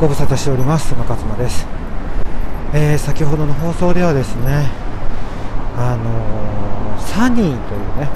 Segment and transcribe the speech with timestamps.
[0.00, 0.94] ご無沙汰しております。
[0.94, 1.66] 野勝間です、
[2.72, 4.70] えー、先ほどの放送ではですね
[5.76, 8.08] あのー、サニーというね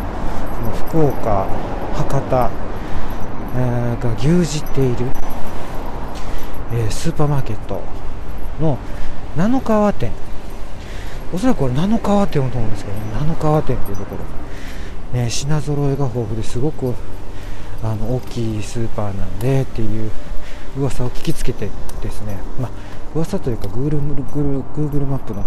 [0.56, 1.46] その福岡
[1.94, 2.50] 博多、
[3.58, 5.10] えー、が牛耳っている、
[6.72, 7.82] えスーパーマーケット
[8.62, 8.78] の
[9.36, 10.10] 七川店。
[11.34, 14.16] おそらくこれ七川店をと思うんですけど、ね、七川店というとこ
[15.12, 16.94] ろ、ね、品揃えが豊富ですごく
[17.82, 20.10] あの大きいスーパーなんでっていう
[20.76, 21.68] 噂を聞きつけて
[22.02, 22.70] ですね、まあ、
[23.14, 24.22] 噂というか Google,
[24.74, 25.44] Google マップの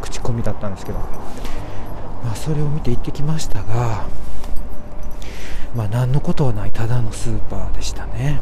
[0.00, 4.06] 口コミだったんですけど、まあ、それを見て行ってきましたが、
[5.74, 8.40] まあ、何のことはないただのスーパーでしたね。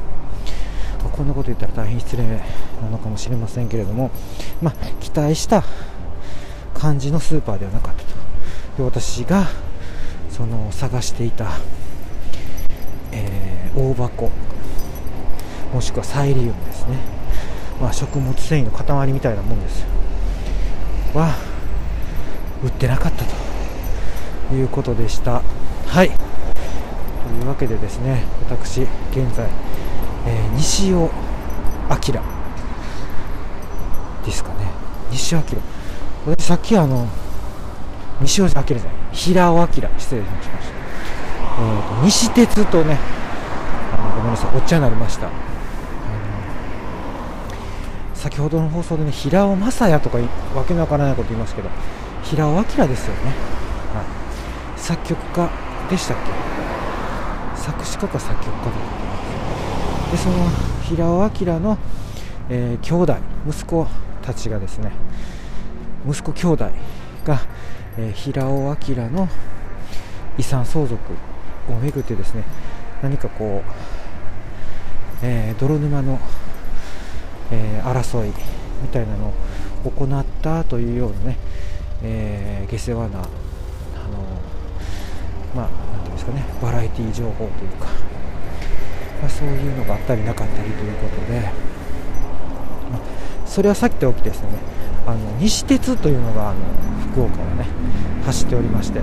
[1.03, 4.11] まこんなこと言ったら大変失礼なのかもしれませんけれども、
[4.61, 5.63] まあ、期待した
[6.75, 8.09] 感じのスーパーではなかったと
[8.79, 9.47] で私が
[10.31, 11.51] その探していた、
[13.13, 14.31] えー、大箱
[15.73, 16.97] もしくはサイリウムですね、
[17.81, 19.85] まあ、食物繊維の塊みたいなもんです
[21.15, 21.35] は
[22.63, 25.43] 売ってなかったということでした。
[25.87, 26.09] はい。
[26.09, 29.49] というわけでですね私現在、
[30.27, 31.11] えー、西尾
[31.89, 32.23] 明。
[34.25, 34.57] ですかね。
[35.11, 35.45] 西尾明。
[36.27, 37.07] 私さっきあの
[38.21, 38.67] 西尾明じゃない
[39.13, 39.67] 平尾明。
[39.67, 40.25] 失礼しました、
[41.61, 42.99] えーと、西鉄とね
[44.19, 45.31] ごめんなさいおっちゃになりました。
[48.15, 50.19] 先ほどの放送でね平尾正也とか
[50.55, 51.69] わけのわからないこと言いますけど
[52.25, 52.67] 平尾明で
[52.97, 53.31] すよね、
[53.95, 54.03] は
[54.77, 55.49] い、作曲家
[55.89, 56.17] でしたっ
[57.55, 57.61] け？
[57.63, 58.73] 作詞家か作曲家だ
[60.11, 60.49] でその
[60.83, 61.79] 平尾明の、
[62.51, 63.17] えー、兄弟
[63.49, 63.87] 息子
[64.23, 64.91] たちがですね
[66.09, 66.71] 息子兄弟
[67.25, 67.41] が、
[67.97, 69.29] えー、平尾明の
[70.37, 71.01] 遺産相続
[71.71, 72.43] をめぐってですね
[73.01, 73.71] 何かこう、
[75.23, 76.19] えー、泥沼の
[77.51, 78.33] えー、争い
[78.83, 81.39] みたいなのを行ったというようなね、
[82.03, 83.29] えー、下世話な、あの
[85.57, 87.87] まあ、なんていうんですかね、バラエティー情報というか、
[89.23, 93.01] まあ、そういうのがあったりなかったりということで、まあ、
[93.47, 94.49] それはさっきとおきですね、
[95.07, 96.61] あの西鉄というのがあの
[97.13, 97.65] 福岡をね
[98.27, 99.01] 走っておりまして、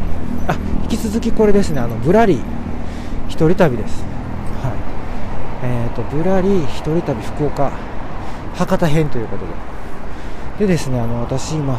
[0.48, 2.40] あ引き続きこれですね、あのぶらり
[3.28, 4.15] 一人旅です。
[5.66, 7.72] えーと、とぶらり一人旅福岡
[8.54, 9.52] 博多編ということで。
[10.60, 11.78] でですね、あの、私今、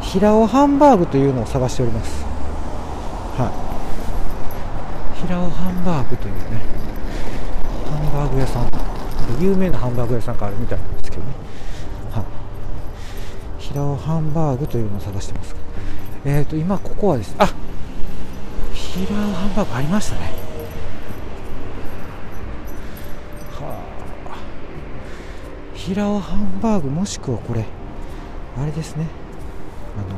[0.00, 2.24] 平尾ハンバーグというのを探しております。
[3.36, 3.52] は
[5.14, 5.20] い。
[5.20, 6.40] 平尾ハンバーグというね、
[7.90, 8.70] ハンバーグ屋さん、
[9.40, 11.28] 有名なハンバーグ屋さんがあるみたいなんですけどね。
[12.10, 12.24] はい。
[13.58, 15.54] 平尾ハンバーグというのを探してます。
[16.24, 17.52] えっ、ー、と、今ここはですね、あ
[18.72, 20.45] 平尾ハンバーグありましたね。
[25.74, 27.64] 平尾ハンバーグもしくはこれ
[28.60, 29.06] あれですね。
[29.96, 30.16] あの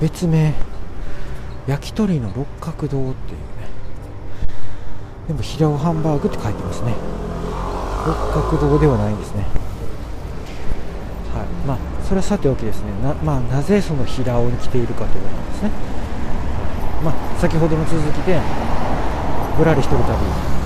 [0.00, 0.52] 別名
[1.66, 3.14] 焼き鳥の六角堂っていうね。
[5.28, 6.94] でも平尾ハンバーグって書いてますね。
[8.06, 8.16] 六
[8.50, 9.42] 角堂ではないんですね。
[11.34, 11.46] はい。
[11.66, 12.90] まあそれはさておきですね。
[13.02, 15.70] な,、まあ、なぜその平尾に来ているかということなんですね。
[17.04, 18.40] まあ先ほどの続きで
[19.56, 20.57] ぶらり一人旅。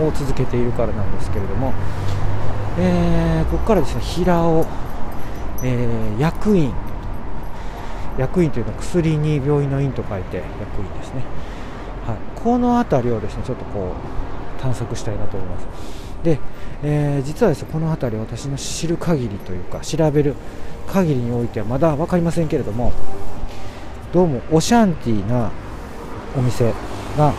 [0.00, 1.72] を続けているからなんですけれども
[2.80, 4.64] えー、ここからですね平尾、
[5.64, 6.72] えー、役員
[8.16, 10.42] 役員というのは薬に病院の院と書いて役
[10.80, 11.22] 員ですね、
[12.06, 13.92] はい、この辺りをですねちょっとこ
[14.58, 15.66] う探索したいなと思います。
[16.24, 16.40] で、
[16.82, 20.34] えー、実はですねこの辺り私の知る限りというか調べる
[20.88, 22.92] 限りにおいてはまだ分かりませんけれども
[24.12, 25.52] どうもオシャンティーな
[26.36, 26.72] お店
[27.16, 27.32] が、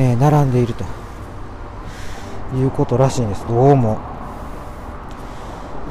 [0.00, 0.84] えー、並んでいると。
[2.56, 3.46] いうことらしいんです。
[3.46, 3.98] どうも。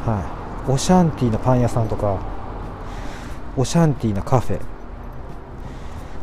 [0.06, 0.34] は
[0.68, 0.72] い。
[0.72, 2.19] オシャンティーなパン屋さんとか
[3.56, 4.59] オシャンティーなカフェ、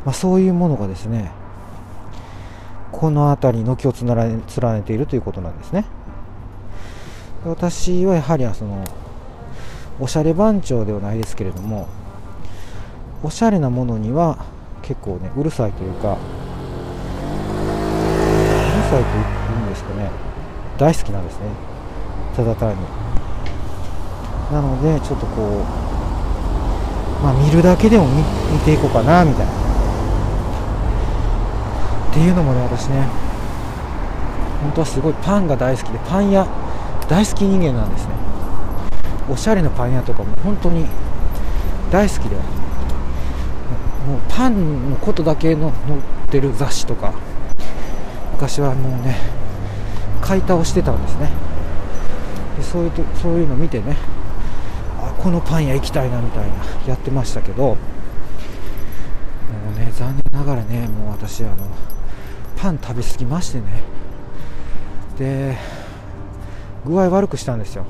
[0.05, 1.32] まあ、そういうものがですね
[2.93, 4.37] この辺り軒を連
[4.75, 5.87] ねているということなんですね。
[7.44, 8.85] 私はやはりその
[10.00, 11.88] おしゃれ番長ではないですけれども
[13.23, 14.44] おしゃれなものには
[14.82, 16.17] 結構ねうるさいというか
[18.94, 19.20] さいとい
[19.62, 20.11] うんですかね。
[20.79, 21.46] 大好きなんですね。
[22.37, 22.76] ただ単に。
[24.52, 29.52] なのでちょっとこうまあ見るだけでも見見ていこうかなみたいな。
[32.11, 33.08] っていうのもね私ね
[34.62, 36.47] 本当はすごいパンが大好きでパン屋
[37.08, 38.14] 大好き人間なんですね。
[39.29, 40.87] おしゃれなパン屋とかも本当に
[41.90, 42.43] 大好きでも
[44.19, 46.00] うパンのことだけの載っ
[46.31, 47.14] てる雑誌とか
[48.35, 49.17] 昔はもうね
[50.21, 51.31] 買い倒してたんですね。
[52.57, 52.93] でそういう
[53.23, 53.97] そういうの見てね
[55.01, 56.55] あこのパン屋行きたいなみたいな
[56.87, 57.77] やってましたけども
[59.75, 61.57] うね残念ながらねもう私あの
[62.57, 63.83] パン食べ過ぎましてね。
[65.19, 65.57] で
[66.85, 67.87] 具合悪くしたんですよ。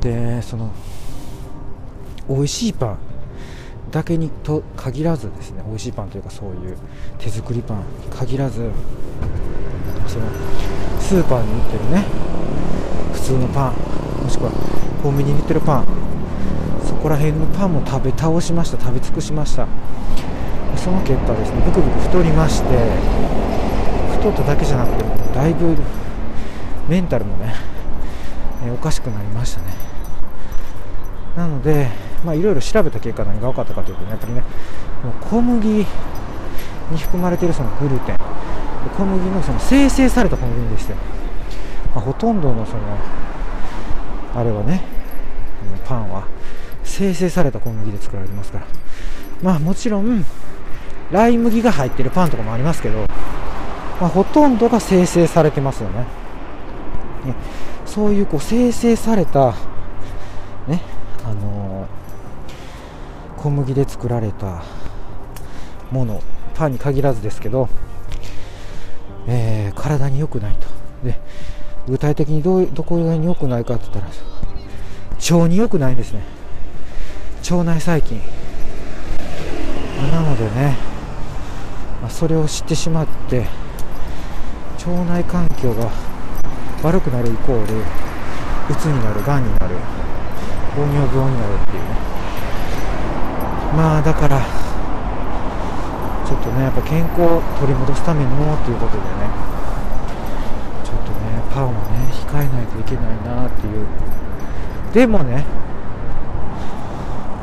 [0.00, 0.70] でその
[2.28, 3.11] 美味しいパン。
[3.92, 6.76] だけにと限らずですね美味しいパンというかそういう
[7.18, 8.70] 手作りパンに限らず
[10.08, 10.26] その
[10.98, 12.04] スーパーに売ってるね
[13.12, 13.74] 普通のパン
[14.24, 14.50] もしくは
[15.02, 15.86] コンビニに売ってるパン
[16.84, 19.68] そこら辺のパンも食べ倒しました食べ尽くしました。
[20.76, 22.68] その結果ですねブクブク太りまして
[24.16, 25.04] 太っただけじゃなくて
[25.34, 25.76] だいぶ
[26.88, 27.54] メンタルもね
[28.72, 29.66] おかしくなりましたね。
[31.36, 31.88] なので
[32.24, 34.42] まあ、いろいろ調べた結果何が分かったかというと、やっぱりね
[35.30, 35.84] 小麦に
[36.98, 38.18] 含まれているそのグルテン
[38.96, 40.96] 小麦のその生成された小麦ですよ、
[41.94, 42.80] まあ、ほとんどのその
[44.34, 44.82] あれはね
[45.84, 46.26] パンは
[46.84, 48.66] 生成された小麦で作られてますから
[49.42, 50.24] まあもちろん
[51.10, 53.06] ライ麦が入ってるパンとかもありますけど、
[54.00, 56.00] まあ、ほとんどが生成されてますよね。
[56.00, 56.06] ね。
[57.84, 59.54] そういうこう生成された
[60.66, 60.80] ね
[61.24, 62.02] あのー
[63.42, 64.62] 小麦で作られた
[65.90, 66.22] もの
[66.54, 67.68] パンに限らずですけど、
[69.26, 70.68] えー、体に良くないと。
[71.04, 71.18] で
[71.88, 74.06] 具体的にどうどこに良くないかって言ったら
[75.38, 76.22] 腸に良くないんですね。
[77.50, 78.20] 腸内細菌。
[80.12, 80.76] なのでね、
[82.00, 83.46] まあ、それを知ってしまって
[84.86, 85.90] 腸内環境が
[86.84, 87.78] 悪くなるイコール
[88.70, 89.74] うつになるがんになる
[90.76, 92.01] 糖尿病になるっていうね。
[93.76, 94.40] まあだから
[96.26, 99.04] ちょっとねやっぱ健康を取り戻すためにもということでね
[100.84, 101.78] ちょっとねパンをね
[102.12, 103.86] 控えないといけないなっていう。
[104.92, 105.44] でもね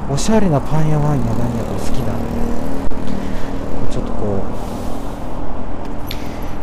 [0.08, 2.30] おしゃれなパン屋は今何やっぱ好きなんで
[3.92, 4.44] ちょっとこ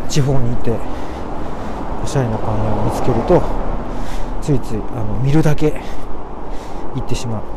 [0.05, 0.71] う地方にいて
[2.03, 3.41] おしゃれなパン屋を見つけると
[4.41, 5.81] ついついあの見るだけ
[6.95, 7.56] 行ってしまう。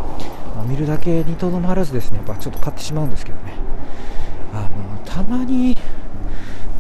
[0.61, 3.55] まあ、見るだけにとどまらずですねやっぱちょっと買ってしまうんですけどね。
[4.53, 4.69] あの
[5.07, 5.75] たまに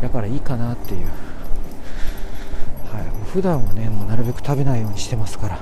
[0.03, 5.55] だからいいかなっていう、はい、普段はねもうなるべく食べないようにしてますから、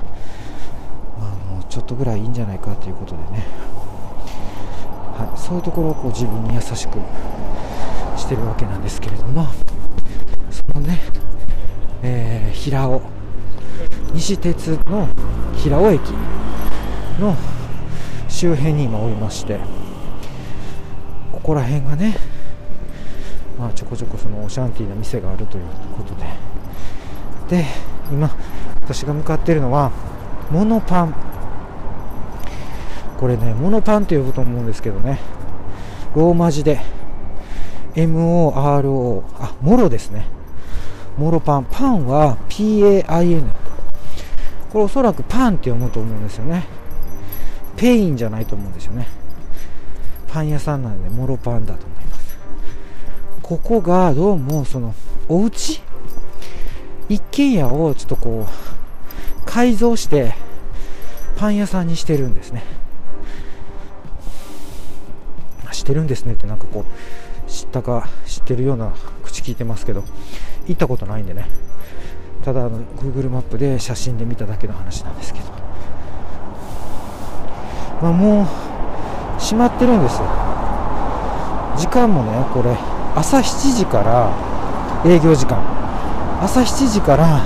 [1.17, 3.45] まあ、もうちょっとぐらいいいんじゃないかということでね、
[5.17, 6.99] はい、そういうところをこう自分に優しく
[8.17, 9.47] してるわけなんですけれども
[10.51, 10.99] そのね、
[12.01, 13.01] えー、平尾
[14.13, 15.07] 西鉄の
[15.55, 16.01] 平尾駅
[17.19, 17.35] の
[18.39, 19.59] 周辺に今おりまして
[21.33, 22.15] ここら辺がね
[23.57, 25.65] まあちょこちょこそのオシャンティーな店があるという
[25.97, 27.63] ことで。
[27.63, 27.65] で
[28.09, 28.29] 今
[28.75, 29.91] 私が向かっているのは
[30.51, 31.13] モノパン。
[33.19, 35.19] これねモノパンって呼ぶと思うんですけどね。
[36.15, 36.79] ローマ字で
[37.95, 40.27] MORO あモロですね。
[41.17, 41.65] モロパン。
[41.69, 43.49] パンは PAIN
[44.71, 46.78] これおそらくパンって読むと思うんですよね。
[47.79, 49.07] ペインじゃないと思うんですよね。
[50.27, 52.37] パン屋さんなのでモロパンだと思います。
[53.41, 54.93] ここがどうもその
[55.29, 55.81] お家？
[57.07, 60.35] 一軒家をちょっとこう改造して
[61.37, 62.63] パン屋さんにしてるんですね。
[65.71, 68.93] してるんですねってなんかこう知ったか知ってるような
[69.23, 70.03] 口聞いてますけど
[70.67, 71.47] 行ったことないんでね。
[72.43, 75.68] ただあの Google マップで写真で見ただけの話なんですけど。
[78.01, 78.45] まあ、もう
[79.39, 80.25] 閉まってるんですよ。
[81.77, 82.75] 時間もねこれ
[83.15, 84.31] 朝7時から
[85.05, 85.57] 営業時間。
[86.41, 87.41] 朝7時から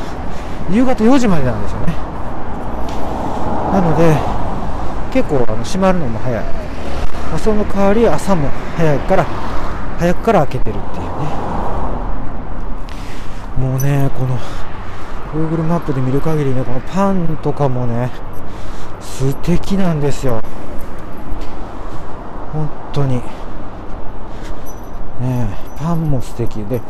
[0.72, 1.94] 夕方4時までなんですよね。
[3.72, 4.16] なので
[5.12, 9.24] 結構あの閉まるのも早い、まあ、その代わり朝も早いから
[9.98, 11.10] 早くから開けてるっていうね。
[13.58, 14.38] もうねこの
[15.34, 18.12] Google マップで見る限りねこのパンとかもね
[19.00, 20.42] 素敵なんですよ
[22.52, 23.16] 本当に
[25.22, 26.82] ねパンも素敵で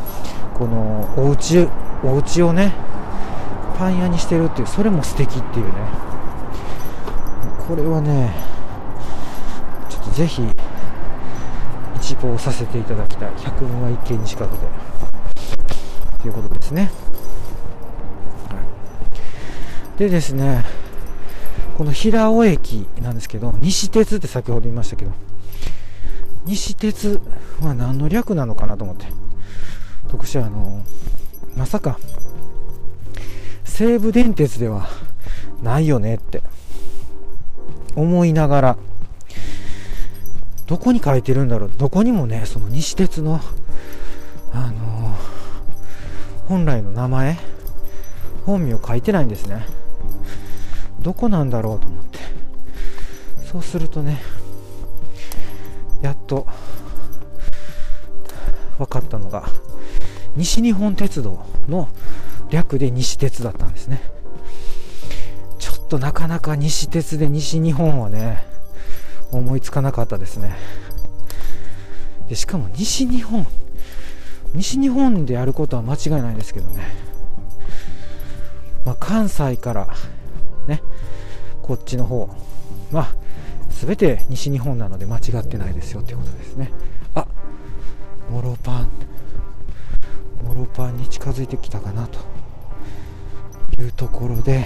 [0.53, 1.67] このお家
[2.03, 2.73] お家をね
[3.77, 5.73] パン屋にしてるっていうそれも素敵っていうね。
[7.67, 8.33] これはね
[9.89, 10.43] ちょっとぜひ
[11.95, 13.31] 一望させていただきたい。
[13.37, 14.57] 百聞は一見にしかずで。
[16.21, 16.89] ということですね、
[18.49, 18.55] は
[19.95, 20.63] い、でですね
[21.77, 25.11] この平尾駅なんですけど、西鉄って先ほど言いましたけど、
[26.45, 27.21] 西鉄
[27.61, 29.05] は何の略なのかなと思って、
[30.09, 30.83] 特殊あの、
[31.55, 31.99] まさか
[33.63, 34.87] 西武電鉄では
[35.61, 36.41] ないよねって
[37.95, 38.77] 思いながら
[40.67, 43.39] どこに書いてるんだろうどこにもねその西鉄の
[44.53, 45.15] あの、
[46.47, 47.37] 本来の名前
[48.45, 49.65] 本名書いてないんですね。
[50.99, 52.19] どこなんだろうと思って。
[53.51, 54.21] そうするとね
[56.03, 56.45] やっと
[58.77, 59.45] 分かったのが
[60.35, 61.87] 西日本鉄道の
[62.49, 64.01] 略で西鉄だったんですね。
[65.59, 68.45] ちょっとなかなか西鉄で西日本はね
[69.31, 70.55] 思いつかなかったですね。
[72.27, 73.47] でしかも西日本
[74.53, 76.83] 西日本でやることは間違いないですけどね、
[78.85, 79.87] まあ、関西から
[80.67, 80.81] ね
[81.61, 82.29] こっちの方
[82.91, 83.15] まあ
[83.85, 86.71] 全て西日本なので間違ってないですよってことですね。
[87.15, 87.27] あ
[88.29, 88.89] モロパン。
[90.41, 92.19] モロパンに近づいてきたかなと。
[93.77, 94.63] いうところで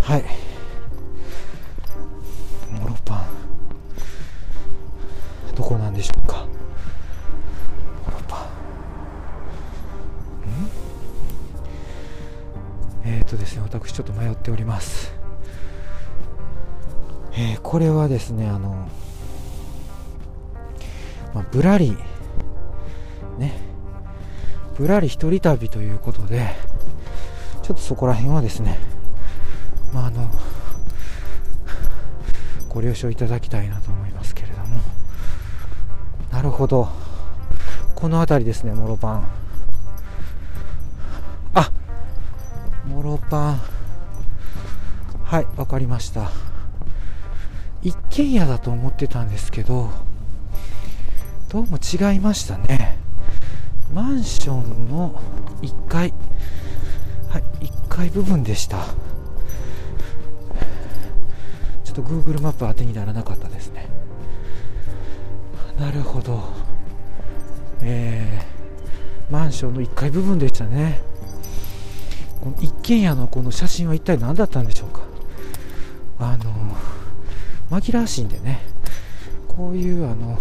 [0.00, 0.24] はい。
[2.70, 3.26] モロパン。
[5.54, 6.46] どこなんでしょうか。
[8.06, 8.46] モロパ
[13.04, 13.10] ン。
[13.10, 15.17] えっ、ー、とですね私ちょっと迷っております。
[17.40, 18.88] えー、これはですねあの、
[21.32, 21.96] まあ、ぶらり
[23.38, 23.52] ね
[24.76, 26.56] ぶらり一人旅ということで
[27.62, 28.76] ちょっとそこら辺はですね
[29.92, 30.28] まああの
[32.68, 34.80] ご了承いただきたいなと思いますけれども
[36.32, 36.88] なるほど。
[37.98, 39.28] この辺りですねモロパン
[41.54, 41.72] あ
[42.86, 43.60] モロパン
[45.24, 46.47] はい分かりました。
[47.82, 49.90] 一軒家だと思ってたんですけど
[51.48, 52.98] どうも違いましたね。
[53.94, 55.18] マンションの
[55.62, 56.12] 1階。
[57.30, 58.84] はい1階部分でした。
[61.84, 63.86] ちょっと Google マップ当てにならなかったですね。
[65.78, 66.42] なるほど。
[67.80, 71.00] えー、マンションの1階部分でしたね。
[72.42, 75.00] この一軒家のこの写真は一体何だったんでしょうか。
[76.18, 76.52] あの
[77.70, 78.60] 紛らわしいんでね。
[79.48, 80.38] こういうあの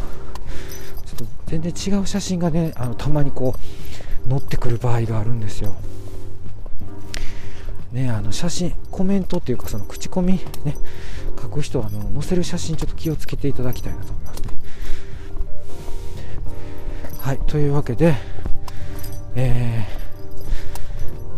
[1.06, 3.56] ちょっと全然違う写真がねあのたまにこ
[4.26, 5.76] う載ってくる場合があるんですよ。
[7.92, 10.34] ねあの写真コメントっていうかその口コミ
[10.66, 10.78] ね
[11.42, 14.50] 書く人はあの載せる写真ちょっと気をつけていただきたいなと思いますね。
[17.20, 18.16] はいというわけで
[19.36, 19.86] え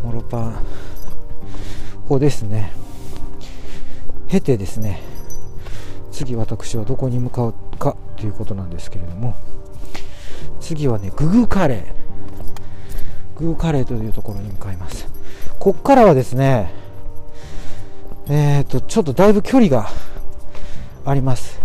[0.01, 0.65] ー、モロパン
[2.09, 2.71] をですね。
[4.29, 5.01] 経てですね。
[6.19, 9.37] 次私はどこに向かうかということなんですけれども
[10.59, 13.39] 次はねググカレー。
[13.39, 15.07] ググカレーというところに向かいます。
[15.59, 16.73] こっからはですね
[18.27, 19.87] えっ、ー、とちょっとだいぶ距離が
[21.05, 21.61] あります、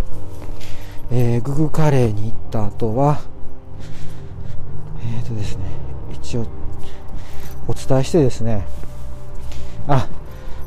[1.11, 3.19] えー、ググカレーに行った後は
[5.01, 5.65] えっ、ー、とですね
[6.13, 6.45] 一応
[7.67, 8.65] お伝えしてですね。
[9.89, 10.07] あ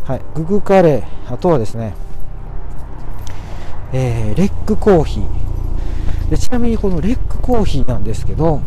[0.05, 1.33] はいググカレー。
[1.33, 1.95] あとはですね
[3.93, 6.31] えー、レックコーヒー。
[6.31, 8.61] でちなみにこのレックコーヒーなんですけど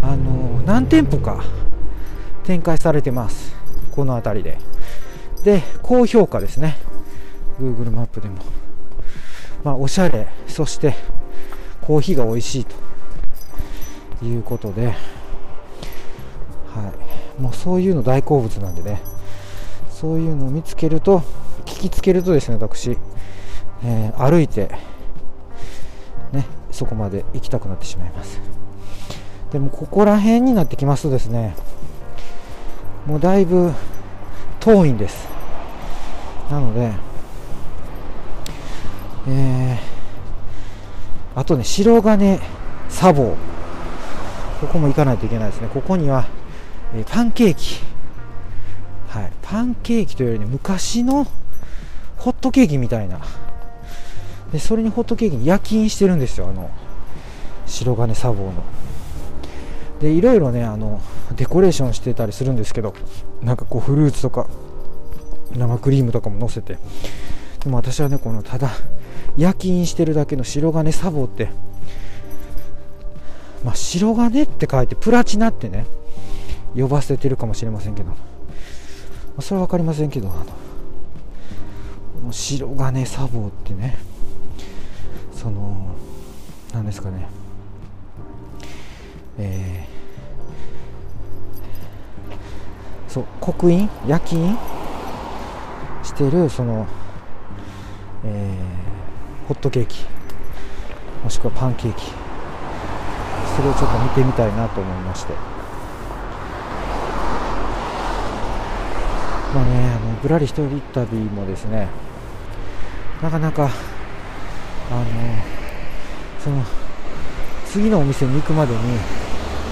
[0.00, 1.44] あの何店舗か
[2.44, 3.54] 展開されてます。
[3.90, 4.58] この辺りで。
[5.44, 6.78] で高評価ですね。
[7.60, 8.38] Google マップでも。
[9.62, 10.28] まあおしゃれ。
[10.48, 10.94] そして
[11.82, 14.86] コーヒーが美味しいということで。
[14.86, 14.92] は
[17.38, 17.42] い。
[17.42, 19.02] もうそういうの大好物なんでね。
[19.90, 21.22] そういうのを見つけると
[21.66, 22.96] 聞きつけるとですね私。
[23.84, 24.70] えー、歩いて、
[26.32, 28.40] ね、そこまで行きたくなってしまいます。
[29.52, 31.56] でもここら辺になってきますとですね
[33.06, 33.72] もうだいぶ
[34.60, 35.28] 遠いんです。
[36.50, 36.92] なので
[39.28, 42.40] えー、あとね白金
[42.88, 43.36] 砂防。
[44.60, 45.68] ここも行かないといけないですね。
[45.72, 46.26] ここには、
[46.94, 47.80] えー、パンケーキ。
[49.08, 49.32] はい。
[49.42, 51.26] パンケーキというよりね昔の
[52.18, 53.20] ホットケーキみたいな
[54.52, 56.70] でそれにホットケーキに焼き印してるんですよあの
[57.66, 58.64] 白金砂防の。
[60.00, 61.00] でいろいろねあの
[61.36, 62.94] デコレーションしてたりするんですけど
[63.42, 64.48] なんかこうフルーツとか
[65.56, 66.78] 生クリームとかも乗せて。
[67.62, 68.70] でも私はねこのただ
[69.36, 71.50] 焼き印してるだけの白金砂防って
[73.64, 75.84] まあ、白金って書いてプラチナってね
[76.74, 78.12] 呼ばせてるかもしれませんけど、
[79.40, 80.44] それは分かりませんけどあ
[82.24, 83.98] の白金砂防ってね
[85.40, 85.96] その
[86.74, 87.26] 何ですかね。
[89.38, 89.86] え
[93.08, 93.88] そう刻印？
[94.06, 94.54] 夜勤
[96.02, 96.86] してるその、
[98.26, 100.04] えー、ホットケーキ。
[101.24, 102.04] もしくはパンケーキ。
[103.56, 105.32] それをちょっと見てみたいなと思いまして。
[109.54, 111.88] まあねあのぶらり一人旅もですね
[113.22, 113.70] なかなか
[114.90, 115.04] あの
[116.42, 116.64] その
[117.66, 118.78] 次のお店に行くまでに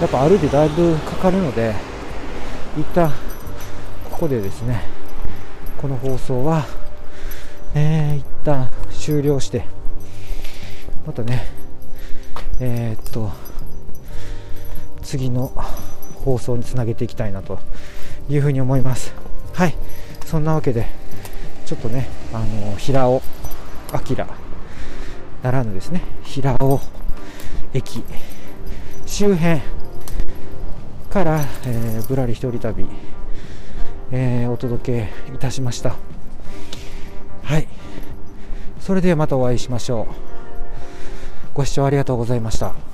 [0.01, 1.75] やっぱ歩いてだいぶかかるので
[2.77, 3.11] 一旦
[4.11, 4.83] ここでですね
[5.77, 6.65] この放送は、
[7.75, 9.65] えー、一旦終了して
[11.07, 11.47] またね
[12.61, 13.31] えー、っと
[15.03, 15.53] 次の
[16.25, 17.59] 放送につなげていきたいなと
[18.29, 19.15] いうふうに思います。
[19.55, 19.75] はい。
[20.27, 20.87] そんなわけで
[21.65, 23.23] ちょっとねあの平尾
[24.09, 24.17] 明
[25.43, 26.81] ならぬですね平尾
[27.73, 28.03] 駅
[29.07, 29.61] 周辺
[31.11, 32.87] から、えー、ぶらり一人旅、
[34.13, 35.97] えー、お届けいたしました。
[37.43, 37.67] はい。
[38.81, 40.15] それではまたお会いしましょう。
[41.55, 42.88] ご視聴ありがとうございました。